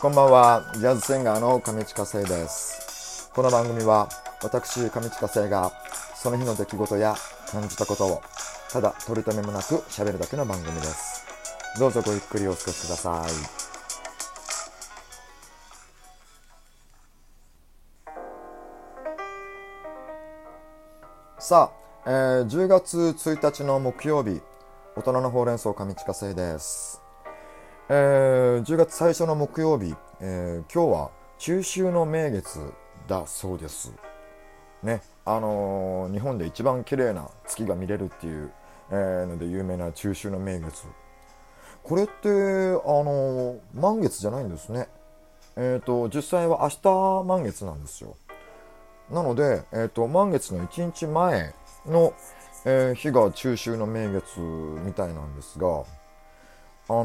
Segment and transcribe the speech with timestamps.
[0.00, 3.30] こんばんは、ジャズシンガーの上地下生です。
[3.34, 4.08] この番組は、
[4.42, 5.70] 私、上地下生が、
[6.14, 7.14] その日の出来事や
[7.52, 8.22] 感じたことを、
[8.70, 11.26] ただ取り留めもなく喋るだけの番組です。
[11.78, 13.30] どうぞごゆっくりお過ごしください。
[21.42, 21.70] さ
[22.06, 24.40] あ、えー10月1日の木曜日、
[24.96, 26.99] 大人のほうれん草上地下生です。
[27.92, 32.60] えー10月最初の木曜日、えー今日は中秋の名月
[33.08, 33.92] だそうです。
[34.84, 38.52] ね、あのー日本で一番綺麗な月が見れるっていう、
[38.92, 40.84] えーので有名な中秋の名月。
[41.82, 44.86] これって、あの満月じゃないんですね。
[45.56, 48.16] えっ、と、実際は明日満月なんですよ。
[49.10, 51.54] なので、えー、と満月の1日前
[51.86, 52.12] の、
[52.64, 55.82] え日が中秋の名月みたいなんですが、
[56.90, 57.04] あ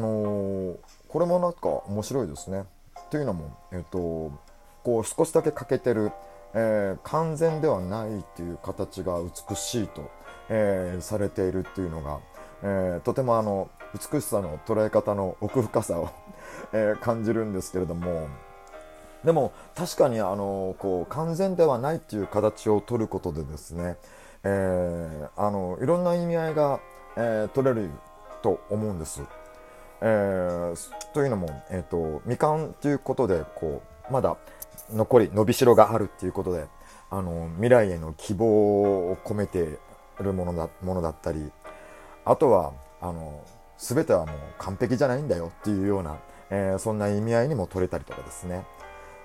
[0.74, 0.76] ー
[1.08, 2.64] これもなんか面白いですね。
[3.08, 4.32] というのも、えー、と
[4.82, 6.10] こう少しだけ欠けてる、
[6.54, 10.10] えー完全ではないっていう形が美しいと、
[10.50, 12.18] えされているっていうのが、
[12.64, 16.10] えとてもあの美しさの捉え方の奥深さを、
[16.74, 18.26] え感じるんですけれども。
[19.24, 23.96] でも確かにあのこう完全ではないっていう形を取ることでですね、
[24.42, 26.80] えーあのいろんな意味合いが、
[27.16, 27.90] えー取れる
[28.42, 29.22] と思うんです。
[30.00, 34.36] えーというのも、えー、とみかんということでこうまだ
[34.92, 36.66] 残り伸びしろがあるっていうことで
[37.10, 39.78] あの未来への希望を込めて
[40.20, 41.50] るものだものだったり
[42.24, 43.44] あとはあの
[43.78, 46.18] 全てはもう完璧じゃないんだよっていうような、
[46.50, 48.64] えーそんな意味合いにも取れたりとかですね。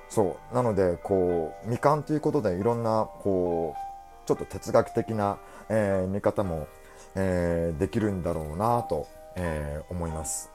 [0.09, 5.37] そうなのでこうみかんということでいろんなこうちょっと哲学的な、
[5.69, 6.67] えー見方も、
[7.15, 10.50] えーできるんだろうなと、えー思います。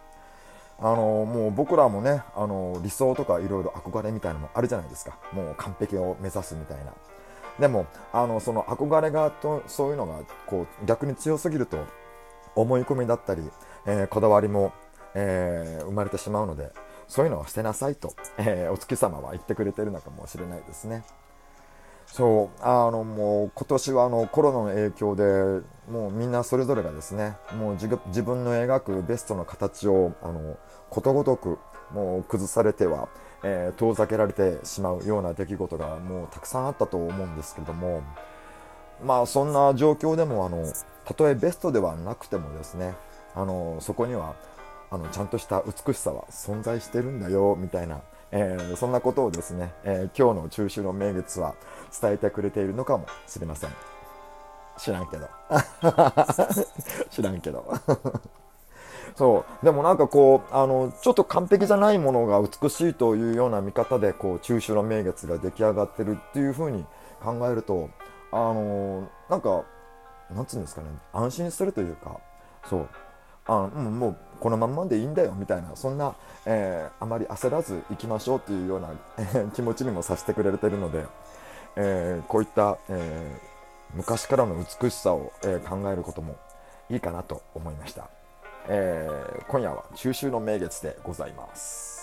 [0.78, 6.92] あのもう僕らもねあの理想とかいろいろ憧れみたいなのもあるじゃないですかもう完璧を目指すみたいな
[7.58, 11.78] でもあのその憧れがとそういうのがこう逆に強すぎると
[12.54, 13.42] 思い込みだったり、
[13.86, 14.72] えーこだわりも、
[15.14, 16.72] えー生まれてしまうので
[17.08, 21.04] そういうのは捨てなさいと、えーお月様は言ってくれてるのかもしれないですね。
[22.06, 25.22] そうあのもう今年はあのコロナの影響で
[25.90, 30.56] もうみんなそれぞれがですねもう自分の描くベストの形をあの
[30.88, 31.58] ことごとく
[31.92, 33.08] もう崩されては、
[33.44, 38.02] えー遠ざけられてしまうような出来事がもうたくさんあったと思うんですけども
[39.04, 40.64] まあそんな状況でもあの
[41.04, 42.94] たとえベストではなくてもですね
[43.34, 44.34] あのそこには
[44.90, 48.00] あのちゃんとした美しさは存在してるんだよみたいな、
[48.32, 51.54] えーそんなことをですね、えー今日の中秋の名月は
[52.00, 53.70] 伝えてくれているのかもしれません。
[54.78, 55.28] 知らんけど。
[57.10, 57.64] 知らんけど。
[59.16, 59.64] そう。
[59.64, 66.84] でもなんかこうあのちょっと完璧じゃないものが美しいというような見方でこう中秋の名月が出来上がってるっていう風に
[67.22, 67.88] 考えると
[68.32, 69.62] あのなんか
[70.30, 72.18] なんつうんですかね安心するというか。
[72.68, 72.88] そう。
[73.48, 76.14] あうん、もうこのまんまでいいんだよみたいなそんな、
[76.44, 78.90] えーあまり焦らず行きましょうっていうような、
[79.54, 81.04] 気持ちにもさせてくれてるので、
[81.76, 83.56] えーこういった、えー
[83.94, 86.36] 昔からの美しさを、え考えることも
[86.90, 88.10] いいかなと思いました、
[88.68, 91.95] えー今夜は中秋の名月でございます。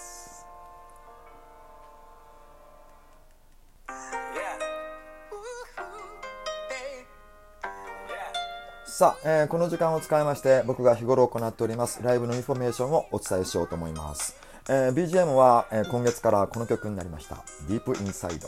[9.03, 14.37] さあ、えーこの時間を使いまして僕が日頃行っておりますライブのインフォメーションをお伝えしようと思います、
[14.69, 18.47] えー BGM は、えー今月からこの曲になりました「Deep Inside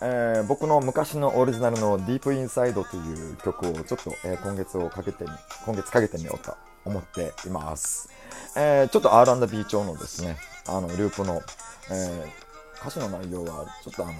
[0.00, 5.24] えー僕の昔のオリジナルの「Deep Inside という曲をちょっと、えー今月をかけて
[5.64, 8.10] 今月かけてみようと思っています、
[8.56, 11.40] えーちょっと R&B 調のですねあのループの、
[11.88, 12.42] えー
[12.80, 14.12] 歌詞の内容はちょっとあの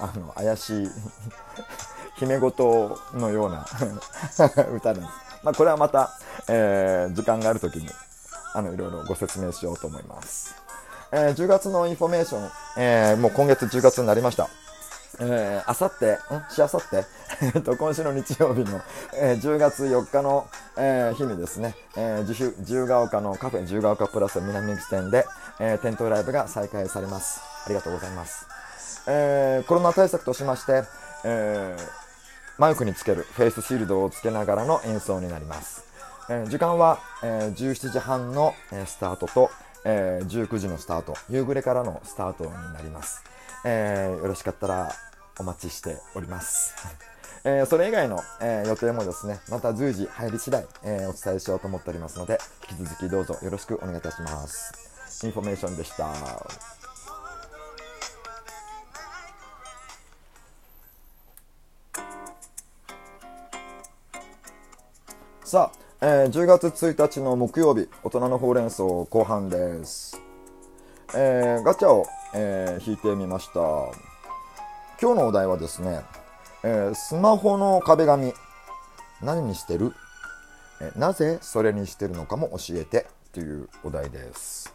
[0.00, 0.90] あの怪しい
[2.16, 3.66] 秘め事のような
[4.74, 5.08] 歌なんです。
[5.42, 6.10] まあ、これはまた、
[6.48, 7.88] えー時間がある時に
[8.54, 10.54] あのいろいろご説明しようと思います。
[11.12, 14.48] えー10月のインフォメーション、えーもう今月10月になりました。
[15.18, 16.18] えー、あさって、ん？
[16.54, 17.04] しあさって、
[17.54, 18.80] えっと、今週の日曜日の、
[19.14, 25.26] えー10月4日の、えー日にですね、えー自主自由が丘のカフェ自由が丘プラス南口店で、
[25.58, 27.40] えー店頭ライブが再開されます。
[27.66, 28.46] ありがとうございます。
[29.06, 30.82] えーコロナ対策としまして、
[31.24, 32.06] えー
[32.58, 35.84] マイクにつけるフェイスシールドをつけながらの演奏になります。
[36.30, 39.50] えー時間は、えー17時半の、えースタートと、
[39.84, 43.22] えー19時のスタート、夕暮れからのスタートになります。
[43.64, 44.90] えーよろしかったら
[45.38, 46.74] お待ちしております。
[47.44, 54.72] えー、それ以外の、えー、予定もですね、また随時入り次第、えー、お伝えしようと思っておりますので、引き続きどうぞよろしくお願いいたします。
[55.24, 56.85] インフォメーションでした。
[65.46, 70.20] さあ、えー、10月1日の木曜日、大人のほうれん草後半です。
[71.14, 72.04] えー、ガチャを、
[72.34, 73.60] えー、引いてみました。
[75.00, 76.00] 今日のお題はですね、
[76.64, 78.32] えー、スマホの壁紙、
[79.22, 79.92] 何にしてる、
[80.80, 84.74] えなぜそれにしてるのかも教えてというお題です。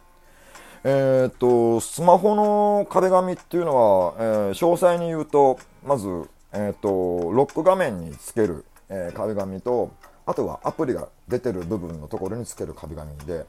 [0.84, 4.22] えっと、スマホの壁紙っていうのは、え
[4.52, 6.08] 詳細に言うと、まず、
[6.54, 9.90] えっと、ロック画面につける、え壁紙と、
[10.26, 13.44] あとはアプリが出てる部分のところにつける壁紙で、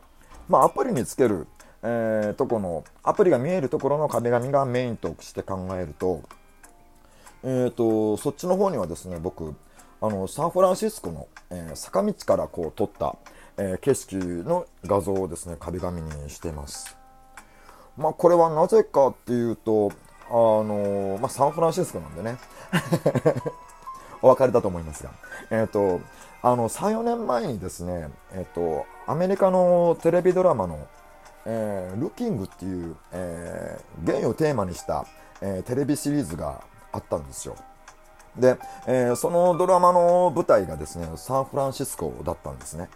[0.49, 1.47] まあ、アプリにつける、
[1.83, 6.21] えー、とこのアプリが見えるところの壁紙がメインとして考えると,、
[7.43, 9.53] えーと、そっちの方にはですね僕
[10.01, 13.15] あのサンフランシスコの、えー、坂道からこう撮った、
[13.57, 16.97] えー、景色の画像をですね壁紙にしてます。
[17.95, 19.91] まあ、これはなぜかっていうと、
[20.27, 22.37] あのまあ、サンフランシスコなんでね
[24.23, 25.11] お別れだと思いますが、
[25.51, 26.01] えっ、ー、と、
[26.41, 30.87] あの、3、4年前にですね、えっ、ー、と、アメリカのテレビドラマの、
[31.45, 35.05] えー、ルキングっていう、えー、ゲイをテーマにした、
[35.41, 36.61] えー、テレビシリーズが
[36.93, 37.55] あったんですよ。
[38.37, 42.89] で、えー、そのドラマの舞台がですね、サンフランシスコだったんですね。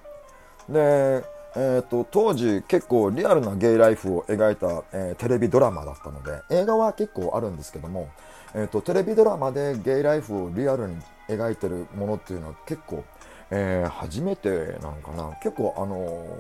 [0.70, 1.24] で、
[1.58, 8.10] えーと、当時結構リアルなゲイライフを描いた、えー、テレビドラマだったので映画は結構あるんですけども、
[8.54, 10.98] えーと、テレビドラマでゲイライフをリアルに
[11.30, 13.04] 描いてるものっていうのは結構、
[13.52, 14.50] えー、初めて
[14.82, 15.38] なのかな。
[15.42, 16.38] 結構あの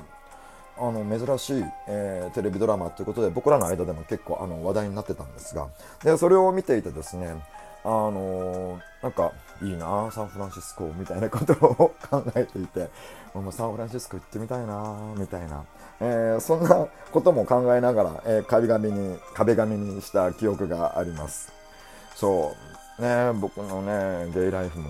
[0.79, 5.67] あの珍しい、えー、テレビドラマということで僕らの間でも結構あの話題になってたんですが。
[6.03, 7.33] でそれを見ていてですね
[7.83, 9.31] あのなんか
[9.61, 12.89] いいなサンフランシスコみたいなことを考えていて。
[13.41, 15.63] もうサンフランシスコ行ってみたいなみたいな、
[15.99, 21.51] えー、そんなことも考えながら、えー、壁紙に壁紙にした記憶があります。
[22.15, 22.76] そう。
[22.99, 24.89] ね僕のねゲイライフも。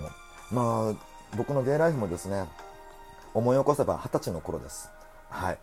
[0.50, 0.94] まあ
[1.36, 2.46] 僕のゲイライフもですね
[3.34, 4.90] 思い起こせば二十歳の頃です。
[5.30, 5.58] はい。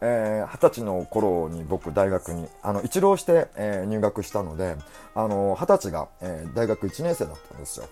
[0.00, 4.76] えー、20歳の頃に僕大学にあの一浪して、えー、入学したので
[5.14, 7.86] あの20歳が、えー、大学1年生だったんですよ。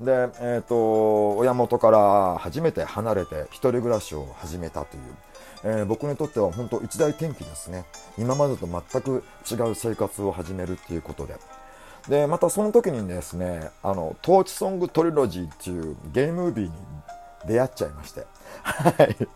[0.00, 0.10] で、
[0.40, 5.02] えーと、親元から初めて離れて一人暮らしを始めたという、
[5.62, 7.84] えー、僕にとっては本当一大転機ですね。
[8.18, 11.36] 今までと全く違う生活を始めるっていうことで。
[12.08, 16.72] でまたその時にですねあのトーチソングトリロジーっていうゲームービーに
[17.46, 18.26] 出会っちゃいまして。
[18.62, 19.28] はい。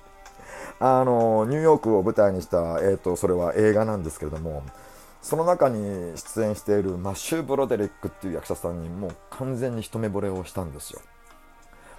[0.81, 4.63] あのニューヨークを舞台にした、えーと、それは映画なんですけれども
[5.23, 11.01] その中に出演しているマッシュ・ブロデリックっていう役者さんにもう完全に一目惚れをしたんですよ。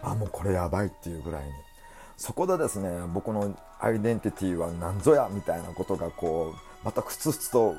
[0.01, 1.51] あもうこれやばいっていうぐらいに。
[2.15, 7.75] そこでですね僕のアイデンティティは何ぞやみたいなことがこうまたふつふつと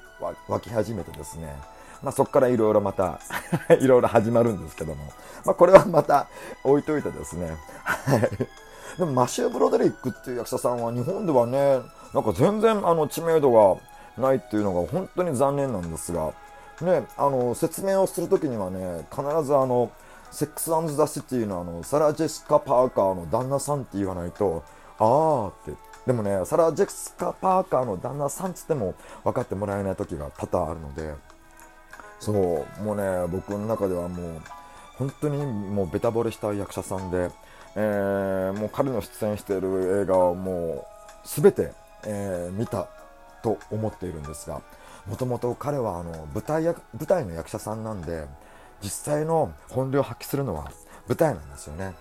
[0.48, 1.54] 湧き始めてですね
[2.02, 3.20] まあ、そこからいろいろまた
[3.80, 5.04] いろいろ始まるんですけども、
[5.44, 6.26] まあ、これはまた
[6.64, 8.20] 置いといてですね、はい。
[8.98, 11.80] でもマシュー・ブロデリックっていう役者さんは日本ではね
[12.12, 13.80] なんか全然あの知名度が
[14.20, 16.32] ないっていうのが本当に残念なんですが、
[16.82, 19.90] ね、あの説明をする時にはね必ずあの
[20.30, 24.62] セックス・アンズ・ザ・シティのあのサラ・ジェシカ・パーカーの旦那さんって言わないと
[24.98, 25.72] ああって。
[26.06, 31.14] でもねサラ・ジェシカ・パーカーの旦那さんっつっても分かってもらえない時が多々あるので
[32.20, 34.40] そうもうね僕の中ではもう
[34.96, 37.30] 本当にもうベタ惚れした役者さんで
[37.76, 40.86] えー、もう彼の出演している映画をも
[41.24, 41.72] う全て、
[42.04, 42.88] えー、見た
[43.42, 44.60] と思っているんですが
[45.06, 48.26] もともと彼はあの舞台や舞台の役者さんなんで
[48.82, 50.72] 実際の本領発揮するのは
[51.06, 51.94] 舞台なんですよね。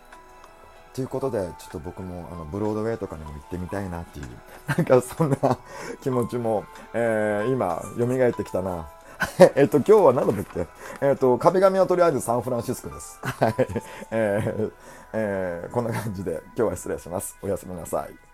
[0.93, 4.25] ということでちょっと僕もあのブロードウェイとかにも行ってみたいなっていう
[4.67, 5.57] なんかそんな
[6.01, 8.89] 気持ちも、えー、今蘇ってきたな
[9.55, 10.67] えっと、今日は何だっけ
[11.01, 13.19] えっと、壁紙はとりあえずサンフランシスコです。
[13.23, 13.55] はい。
[14.11, 14.71] えー、
[15.13, 17.38] えー、こんな感じで今日は失礼します。
[17.41, 18.28] おやすみなさい。